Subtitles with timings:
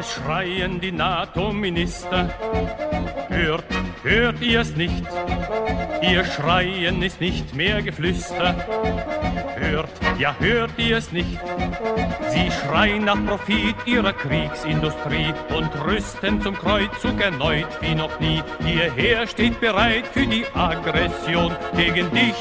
[0.00, 2.30] Es schreien die NATO-Minister.
[3.28, 3.66] Hört,
[4.02, 5.04] hört ihr es nicht?
[6.00, 8.54] Ihr Schreien ist nicht mehr Geflüster.
[9.56, 11.38] Hört, ja hört ihr es nicht?
[12.30, 18.42] Sie schreien nach Profit ihrer Kriegsindustrie und rüsten zum Kreuzzug erneut wie noch nie.
[18.60, 22.40] Ihr Heer steht bereit für die Aggression gegen dich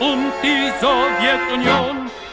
[0.00, 2.23] und die Sowjetunion.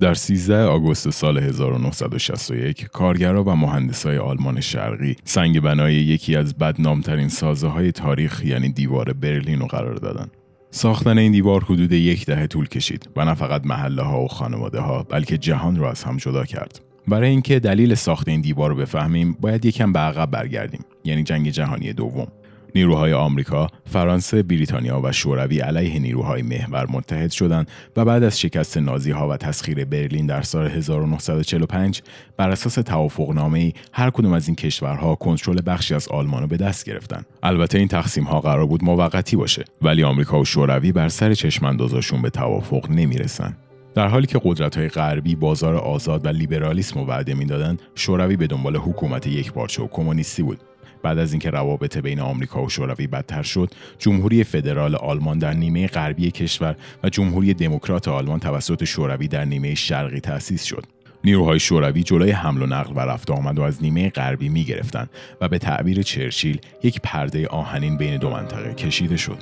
[0.00, 7.28] در 13 آگوست سال 1961 کارگرا و مهندسای آلمان شرقی سنگ بنای یکی از بدنامترین
[7.28, 10.37] سازه های تاریخ یعنی دیوار برلین رو قرار دادند.
[10.70, 14.80] ساختن این دیوار حدود یک دهه طول کشید و نه فقط محله ها و خانواده
[14.80, 16.80] ها بلکه جهان را از هم جدا کرد.
[17.08, 21.48] برای اینکه دلیل ساخت این دیوار رو بفهمیم باید یکم به عقب برگردیم یعنی جنگ
[21.48, 22.28] جهانی دوم
[22.74, 28.78] نیروهای آمریکا، فرانسه، بریتانیا و شوروی علیه نیروهای محور متحد شدند و بعد از شکست
[28.78, 32.02] نازی ها و تسخیر برلین در سال 1945
[32.36, 36.84] بر اساس توافقنامه هر کدوم از این کشورها کنترل بخشی از آلمان رو به دست
[36.84, 37.24] گرفتن.
[37.42, 42.22] البته این تقسیم ها قرار بود موقتی باشه ولی آمریکا و شوروی بر سر چشماندازشون
[42.22, 43.56] به توافق نمی‌رسن.
[43.94, 48.46] در حالی که قدرت های غربی بازار آزاد و لیبرالیسم رو وعده می‌دادند شوروی به
[48.46, 50.60] دنبال حکومت یکپارچه و کمونیستی بود
[51.02, 55.86] بعد از اینکه روابط بین آمریکا و شوروی بدتر شد جمهوری فدرال آلمان در نیمه
[55.86, 60.84] غربی کشور و جمهوری دموکرات آلمان توسط شوروی در نیمه شرقی تأسیس شد
[61.24, 65.08] نیروهای شوروی جلوی حمل و نقل و رفت آمد و از نیمه غربی می گرفتن
[65.40, 69.38] و به تعبیر چرچیل یک پرده آهنین بین دو منطقه کشیده شد.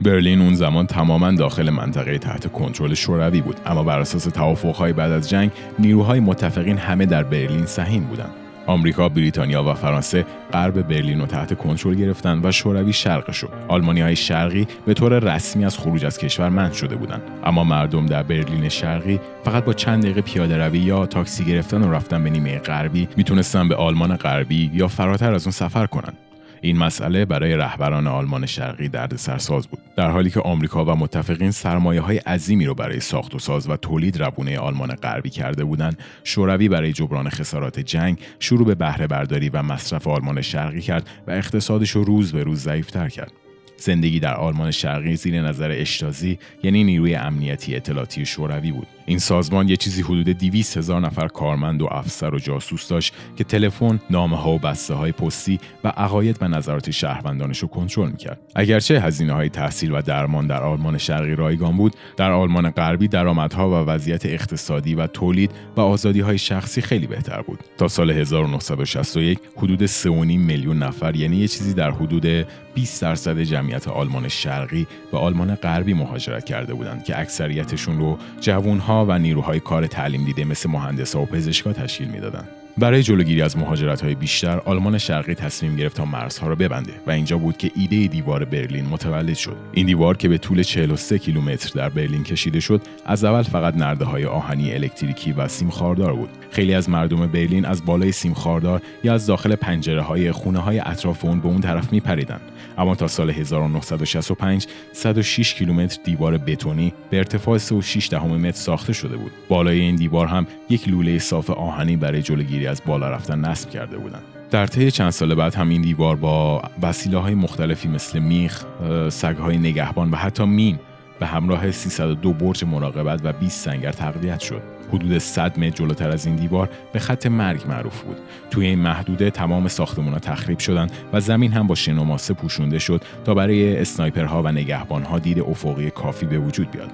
[0.00, 5.12] برلین اون زمان تماما داخل منطقه تحت کنترل شوروی بود اما بر اساس توافقهای بعد
[5.12, 8.45] از جنگ نیروهای متفقین همه در برلین سهیم بودند.
[8.66, 13.48] آمریکا، بریتانیا و فرانسه غرب برلین رو تحت کنترل گرفتن و شوروی شرق شد.
[13.68, 17.22] آلمانی های شرقی به طور رسمی از خروج از کشور منع شده بودند.
[17.44, 21.92] اما مردم در برلین شرقی فقط با چند دقیقه پیاده روی یا تاکسی گرفتن و
[21.92, 26.25] رفتن به نیمه غربی می‌تونستن به آلمان غربی یا فراتر از اون سفر کنند.
[26.60, 31.50] این مسئله برای رهبران آلمان شرقی درد سرساز بود در حالی که آمریکا و متفقین
[31.50, 35.98] سرمایه های عظیمی رو برای ساخت و ساز و تولید روونه آلمان غربی کرده بودند.
[36.24, 41.30] شوروی برای جبران خسارات جنگ شروع به بهره برداری و مصرف آلمان شرقی کرد و
[41.30, 43.32] اقتصادش رو روز به روز ضعیفتر کرد.
[43.76, 48.86] زندگی در آلمان شرقی زیر نظر اشتازی یعنی نیروی امنیتی اطلاعاتی شوروی بود.
[49.06, 53.44] این سازمان یه چیزی حدود 200 هزار نفر کارمند و افسر و جاسوس داشت که
[53.44, 58.40] تلفن، نامه ها و بسته های پستی و عقاید و نظرات شهروندانش رو کنترل می‌کرد.
[58.54, 63.70] اگرچه هزینه های تحصیل و درمان در آلمان شرقی رایگان بود، در آلمان غربی درآمدها
[63.70, 67.58] و وضعیت اقتصادی و تولید و آزادی های شخصی خیلی بهتر بود.
[67.78, 70.06] تا سال 1961 حدود 3.5
[70.38, 75.94] میلیون نفر یعنی یه چیزی در حدود 20 درصد جمعیت آلمان شرقی و آلمان غربی
[75.94, 81.26] مهاجرت کرده بودند که اکثریتشون رو جوانها و نیروهای کار تعلیم دیده مثل مهندسا و
[81.26, 82.48] پزشکا تشکیل می‌دادند.
[82.78, 87.10] برای جلوگیری از مهاجرت های بیشتر آلمان شرقی تصمیم گرفت تا مرزها را ببنده و
[87.10, 89.56] اینجا بود که ایده دیوار برلین متولد شد.
[89.72, 94.04] این دیوار که به طول 43 کیلومتر در برلین کشیده شد از اول فقط نرده
[94.04, 96.28] های آهنی الکتریکی و سیم خاردار بود.
[96.50, 100.78] خیلی از مردم برلین از بالای سیم خاردار یا از داخل پنجره های خونه های
[100.78, 102.40] اطراف اون به اون طرف می پریدن.
[102.78, 109.32] اما تا سال 1965 106 کیلومتر دیوار بتونی به ارتفاع 3.6 متر ساخته شده بود.
[109.48, 113.96] بالای این دیوار هم یک لوله صاف آهنی برای جلوگیری از بالا رفتن نصب کرده
[113.96, 114.22] بودند.
[114.50, 118.64] در طی چند سال بعد هم این دیوار با وسیله های مختلفی مثل میخ،
[119.08, 120.78] سگ های نگهبان و حتی مین
[121.20, 124.62] به همراه 302 برج مراقبت و 20 سنگر تقویت شد.
[124.92, 128.16] حدود 100 متر جلوتر از این دیوار به خط مرگ معروف بود.
[128.50, 133.34] توی این محدوده تمام ساختمان‌ها تخریب شدند و زمین هم با شن پوشونده شد تا
[133.34, 136.90] برای اسنایپرها و نگهبانها دید افقی کافی به وجود بیاد.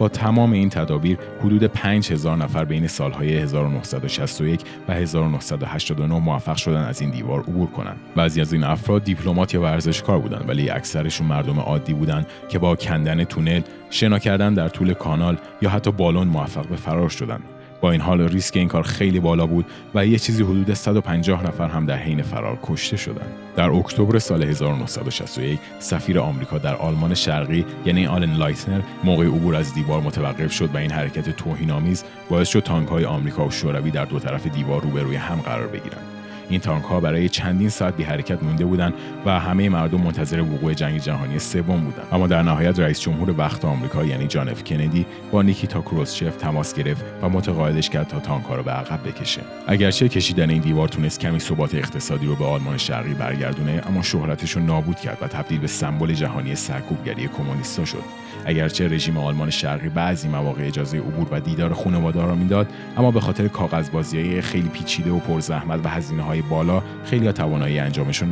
[0.00, 7.00] با تمام این تدابیر حدود 5000 نفر بین سالهای 1961 و 1989 موفق شدن از
[7.00, 7.96] این دیوار عبور کنند.
[8.16, 12.76] بعضی از این افراد دیپلمات یا ورزشکار بودند ولی اکثرشون مردم عادی بودند که با
[12.76, 13.60] کندن تونل،
[13.90, 17.42] شنا کردن در طول کانال یا حتی بالون موفق به فرار شدند.
[17.80, 21.68] با این حال ریسک این کار خیلی بالا بود و یه چیزی حدود 150 نفر
[21.68, 23.32] هم در حین فرار کشته شدند.
[23.56, 29.74] در اکتبر سال 1961 سفیر آمریکا در آلمان شرقی یعنی آلن لایتنر موقع عبور از
[29.74, 34.18] دیوار متوقف شد و این حرکت توهین‌آمیز باعث شد تانک‌های آمریکا و شوروی در دو
[34.18, 36.19] طرف دیوار روبروی هم قرار بگیرند.
[36.50, 38.94] این تانک ها برای چندین ساعت بی حرکت مونده بودند
[39.26, 42.06] و همه مردم منتظر وقوع جنگ جهانی سوم بودند.
[42.12, 46.74] اما در نهایت رئیس جمهور وقت آمریکا یعنی جان اف کندی با نیکیتا کروسچف تماس
[46.74, 49.40] گرفت و متقاعدش کرد تا تانک ها رو به عقب بکشه.
[49.66, 54.50] اگرچه کشیدن این دیوار تونست کمی ثبات اقتصادی رو به آلمان شرقی برگردونه اما شهرتش
[54.50, 58.02] رو نابود کرد و تبدیل به سمبل جهانی سرکوبگری کمونیستا شد.
[58.46, 62.66] اگرچه رژیم آلمان شرقی بعضی مواقع اجازه عبور و دیدار خانواده را می‌داد
[62.96, 68.28] اما به خاطر کاغذبازی خیلی پیچیده و پرزحمت و هزینه بالا خیلی توانایی انجامش رو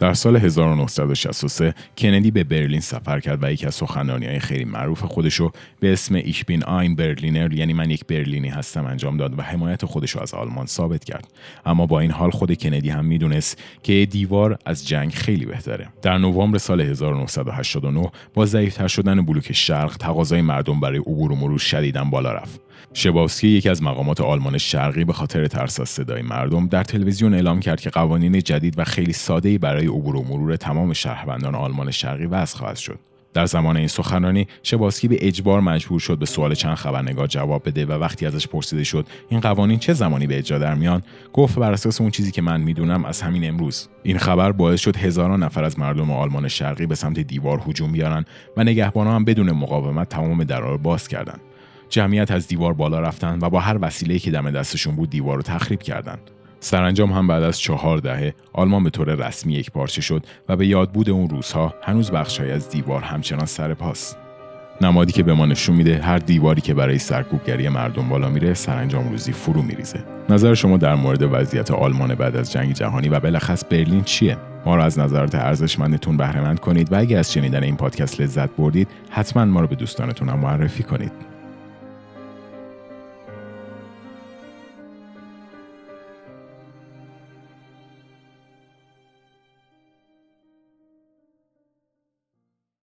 [0.00, 5.02] در سال 1963 کندی به برلین سفر کرد و یکی از سخنرانی های خیلی معروف
[5.02, 5.50] خودشو
[5.80, 9.84] به اسم ایش بین آین برلینر یعنی من یک برلینی هستم انجام داد و حمایت
[9.84, 11.28] خودشو از آلمان ثابت کرد.
[11.66, 15.88] اما با این حال خود کندی هم می‌دونست که دیوار از جنگ خیلی بهتره.
[16.02, 21.58] در نوامبر سال 1989 با ضعیفتر شدن بلوک شرق تقاضای مردم برای عبور و مرور
[21.58, 22.60] شدیدا بالا رفت.
[22.94, 27.60] شباسکی یکی از مقامات آلمان شرقی به خاطر ترس از صدای مردم در تلویزیون اعلام
[27.60, 32.26] کرد که قوانین جدید و خیلی ساده‌ای برای عبور و مرور تمام شهروندان آلمان شرقی
[32.26, 32.98] وضع خواهد شد.
[33.34, 37.86] در زمان این سخنرانی شباسکی به اجبار مجبور شد به سوال چند خبرنگار جواب بده
[37.86, 41.02] و وقتی ازش پرسیده شد این قوانین چه زمانی به اجرا در میان
[41.32, 44.96] گفت بر اساس اون چیزی که من می‌دونم از همین امروز این خبر باعث شد
[44.96, 48.24] هزاران نفر از مردم آلمان شرقی به سمت دیوار هجوم بیارن
[48.56, 51.40] و نگهبانان هم بدون مقاومت تمام درا رو باز کردند
[51.88, 55.42] جمعیت از دیوار بالا رفتن و با هر وسیله‌ای که دم دستشون بود دیوار رو
[55.42, 56.30] تخریب کردند.
[56.60, 60.66] سرانجام هم بعد از چهار دهه آلمان به طور رسمی یک پارچه شد و به
[60.66, 64.16] یاد بود اون روزها هنوز بخشهایی از دیوار همچنان سر پاست.
[64.80, 69.08] نمادی که به ما نشون میده هر دیواری که برای سرکوبگری مردم بالا میره سرانجام
[69.08, 70.04] روزی فرو میریزه.
[70.28, 74.36] نظر شما در مورد وضعیت آلمان بعد از جنگ جهانی و بلخص برلین چیه؟
[74.66, 78.88] ما رو از نظرات ارزشمندتون بهره کنید و اگه از شنیدن این پادکست لذت بردید
[79.10, 81.12] حتما ما رو به دوستانتون هم معرفی کنید.